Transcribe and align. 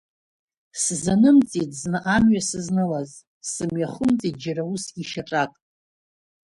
Сзанымҵит 0.83 1.71
зны 1.79 1.99
амҩа 2.15 2.41
сызнылаз, 2.49 3.11
сымҩахымҵит 3.51 4.35
џьара 4.41 4.63
усгьы 4.73 5.03
шьаҿак. 5.09 5.51